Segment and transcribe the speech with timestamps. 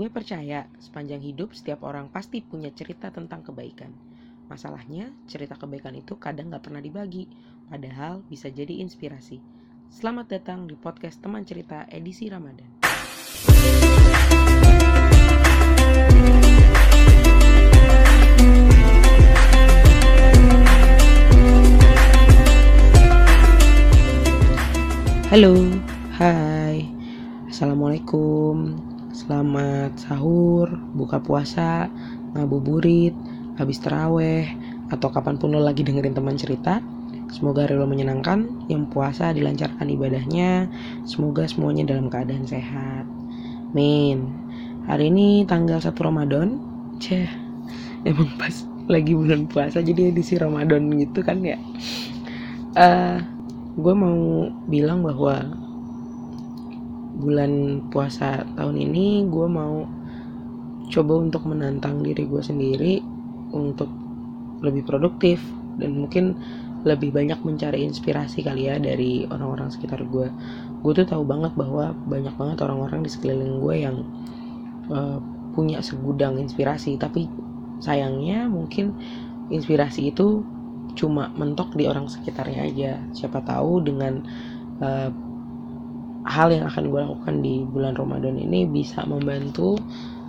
[0.00, 3.92] Gue percaya sepanjang hidup setiap orang pasti punya cerita tentang kebaikan.
[4.48, 7.28] Masalahnya, cerita kebaikan itu kadang gak pernah dibagi,
[7.68, 9.44] padahal bisa jadi inspirasi.
[9.92, 12.64] Selamat datang di podcast Teman Cerita edisi Ramadan.
[25.28, 25.52] Halo,
[26.16, 26.88] hai,
[27.52, 31.90] Assalamualaikum, selamat sahur, buka puasa,
[32.34, 33.14] ngabuburit,
[33.58, 34.46] habis teraweh,
[34.90, 36.78] atau kapan pun lo lagi dengerin teman cerita.
[37.30, 40.66] Semoga hari lo menyenangkan, yang puasa dilancarkan ibadahnya,
[41.06, 43.06] semoga semuanya dalam keadaan sehat.
[43.70, 44.26] Min,
[44.86, 46.58] hari ini tanggal 1 Ramadan,
[46.98, 47.30] ceh,
[48.06, 51.58] emang pas lagi bulan puasa jadi edisi Ramadan gitu kan ya.
[52.74, 53.22] Uh,
[53.78, 55.46] gue mau bilang bahwa
[57.20, 59.84] bulan puasa tahun ini gue mau
[60.90, 62.98] coba untuk menantang diri gue sendiri
[63.54, 63.92] untuk
[64.64, 65.38] lebih produktif
[65.78, 66.34] dan mungkin
[66.80, 70.32] lebih banyak mencari inspirasi kali ya dari orang-orang sekitar gue
[70.80, 73.96] gue tuh tahu banget bahwa banyak banget orang-orang di sekeliling gue yang
[74.88, 75.20] uh,
[75.52, 76.96] punya segudang inspirasi.
[76.96, 77.28] Tapi
[77.82, 78.96] sayangnya mungkin
[79.52, 80.46] inspirasi itu
[80.96, 82.92] cuma mentok di orang sekitarnya aja.
[83.12, 84.24] Siapa tahu dengan
[84.80, 85.10] uh,
[86.26, 89.80] hal yang akan gue lakukan di bulan Ramadan ini bisa membantu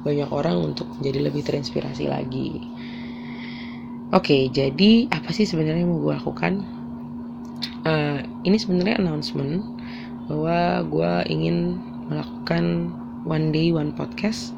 [0.01, 2.63] banyak orang untuk menjadi lebih terinspirasi lagi.
[4.11, 6.53] Oke okay, jadi apa sih sebenarnya yang mau gue lakukan?
[7.81, 9.63] Uh, ini sebenarnya announcement
[10.27, 11.79] bahwa gue ingin
[12.11, 12.91] melakukan
[13.23, 14.51] one day one podcast.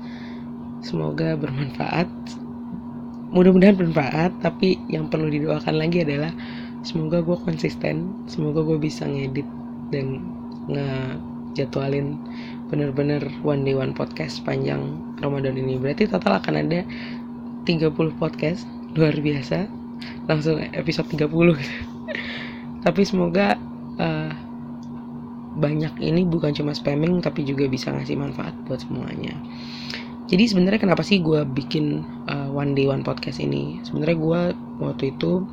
[0.84, 2.10] Semoga bermanfaat.
[3.34, 6.34] Mudah-mudahan bermanfaat tapi yang perlu didoakan lagi adalah
[6.84, 9.48] semoga gue konsisten semoga gue bisa ngedit
[9.90, 10.20] dan
[10.70, 12.16] ngejadwalin
[12.72, 15.78] bener-bener one day one podcast panjang Ramadan ini.
[15.78, 16.82] Berarti total akan ada
[17.68, 18.66] 30 podcast
[18.98, 19.70] luar biasa.
[20.28, 21.76] Langsung episode 30 gitu.
[22.86, 23.56] tapi semoga
[23.98, 24.32] uh,
[25.54, 29.38] banyak ini bukan cuma spamming tapi juga bisa ngasih manfaat buat semuanya.
[30.28, 33.78] Jadi sebenarnya kenapa sih gue bikin uh, one day one podcast ini?
[33.86, 34.42] Sebenarnya gue
[34.82, 35.46] waktu itu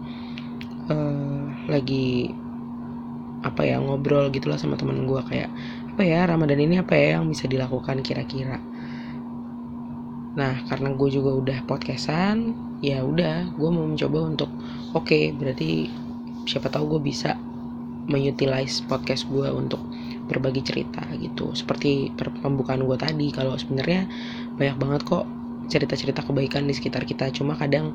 [0.89, 2.33] uh, lagi
[3.41, 5.49] apa ya ngobrol gitulah sama temen gue kayak
[5.97, 8.61] apa ya ramadan ini apa ya yang bisa dilakukan kira-kira?
[10.37, 14.51] Nah karena gue juga udah podcastan ya udah gue mau mencoba untuk
[14.97, 15.89] oke okay, berarti
[16.49, 17.37] siapa tahu gue bisa
[18.11, 19.81] mengutilize podcast gue untuk
[20.31, 21.51] berbagi cerita gitu.
[21.55, 24.07] Seperti pembukaan gue tadi kalau sebenarnya
[24.55, 25.25] banyak banget kok
[25.71, 27.31] cerita-cerita kebaikan di sekitar kita.
[27.35, 27.95] Cuma kadang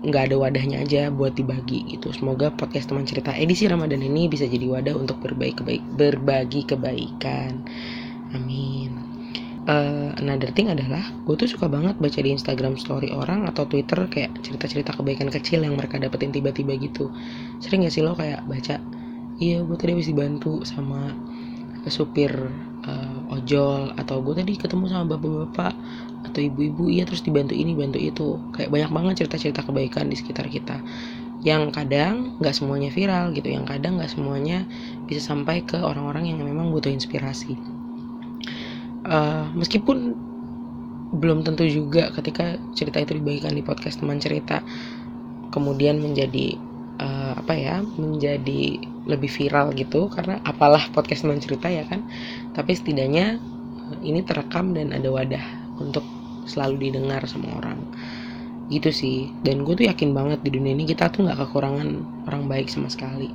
[0.00, 2.08] nggak ada wadahnya aja buat dibagi gitu.
[2.16, 7.60] Semoga podcast teman cerita edisi Ramadan ini bisa jadi wadah untuk berbagi kebaik berbagi kebaikan.
[8.32, 8.96] Amin.
[9.68, 14.08] Uh, another thing adalah gue tuh suka banget baca di Instagram story orang atau Twitter
[14.08, 17.12] kayak cerita-cerita kebaikan kecil yang mereka dapetin tiba-tiba gitu.
[17.60, 18.80] Sering gak sih lo kayak baca
[19.40, 21.12] iya gue tadi habis dibantu sama
[21.88, 22.32] supir
[23.50, 25.74] ojol atau gue tadi ketemu sama bapak-bapak
[26.30, 28.38] atau ibu-ibu iya terus dibantu ini bantu itu.
[28.54, 30.78] Kayak banyak banget cerita-cerita kebaikan di sekitar kita.
[31.42, 34.62] Yang kadang nggak semuanya viral gitu yang kadang nggak semuanya
[35.10, 37.58] bisa sampai ke orang-orang yang memang butuh inspirasi.
[39.02, 40.14] Uh, meskipun
[41.10, 44.62] belum tentu juga ketika cerita itu dibagikan di podcast teman cerita
[45.50, 46.54] kemudian menjadi
[47.02, 48.78] uh, apa ya menjadi
[49.08, 52.04] lebih viral gitu karena apalah podcast teman ya kan?
[52.52, 53.40] Tapi setidaknya
[53.90, 55.46] uh, ini terekam dan ada wadah
[55.80, 56.04] untuk
[56.44, 57.80] selalu didengar sama orang.
[58.68, 59.18] Gitu sih.
[59.42, 61.88] Dan gue tuh yakin banget di dunia ini kita tuh nggak kekurangan
[62.28, 63.32] orang baik sama sekali.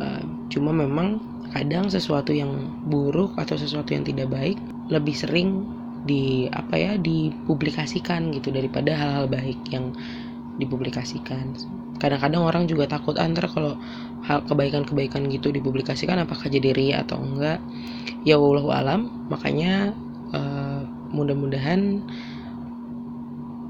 [0.00, 1.20] Uh, cuma memang
[1.50, 5.66] kadang sesuatu yang buruk atau sesuatu yang tidak baik lebih sering
[6.06, 9.92] di apa ya dipublikasikan gitu daripada hal-hal baik yang
[10.60, 11.56] dipublikasikan.
[11.96, 13.80] Kadang-kadang orang juga takut antar kalau
[14.24, 17.58] hal kebaikan-kebaikan gitu dipublikasikan apakah jadi ria atau enggak?
[18.22, 19.00] Ya Allah alam
[19.32, 19.96] makanya
[20.36, 22.04] uh, mudah-mudahan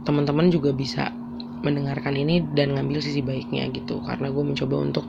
[0.02, 1.14] teman-teman juga bisa
[1.60, 4.02] mendengarkan ini dan ngambil sisi baiknya gitu.
[4.02, 5.06] Karena gue mencoba untuk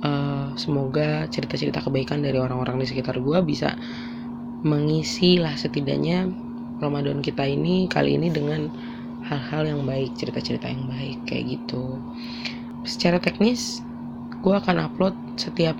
[0.00, 3.74] uh, semoga cerita-cerita kebaikan dari orang-orang di sekitar gue bisa
[4.64, 6.24] mengisi lah setidaknya
[6.80, 8.72] Ramadan kita ini kali ini dengan
[9.24, 11.98] hal-hal yang baik cerita-cerita yang baik kayak gitu.
[12.84, 13.80] Secara teknis
[14.44, 15.76] gue akan upload setiap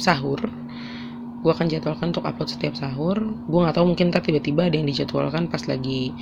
[0.00, 0.40] sahur.
[1.44, 3.20] Gue akan jadwalkan untuk upload setiap sahur.
[3.20, 6.16] Gue nggak tahu mungkin ntar tiba-tiba ada yang dijadwalkan pas lagi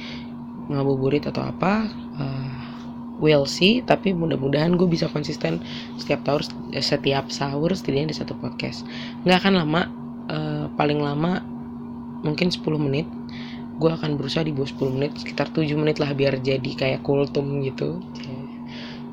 [0.66, 1.86] ngabuburit atau apa.
[2.18, 2.56] Uh,
[3.16, 5.62] we'll see tapi mudah-mudahan gue bisa konsisten
[5.96, 8.82] setiap tahun setiap sahur setidaknya di satu podcast.
[9.22, 9.82] Nggak akan lama
[10.28, 11.40] uh, paling lama
[12.26, 13.06] mungkin 10 menit
[13.76, 17.60] gue akan berusaha di bawah 10 menit sekitar 7 menit lah biar jadi kayak kultum
[17.60, 18.00] gitu.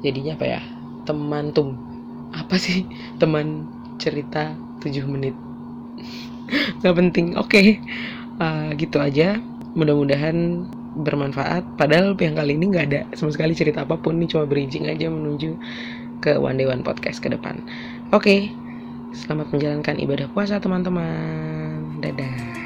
[0.03, 0.61] Jadinya apa ya?
[1.03, 1.75] Teman tum.
[2.31, 2.87] Apa sih?
[3.21, 3.67] Teman
[3.99, 5.35] cerita 7 menit.
[6.79, 7.25] Nggak penting.
[7.35, 7.51] Oke.
[7.51, 7.67] Okay.
[8.39, 9.39] uh, gitu aja.
[9.75, 11.75] Mudah-mudahan bermanfaat.
[11.75, 14.21] Padahal yang kali ini nggak ada sama sekali cerita apa pun.
[14.21, 15.57] Ini cuma bridging aja menuju
[16.21, 17.59] ke One Day One Podcast ke depan.
[18.13, 18.21] Oke.
[18.23, 18.41] Okay.
[19.13, 22.01] selamat menjalankan ibadah puasa teman-teman.
[22.01, 22.62] Dadah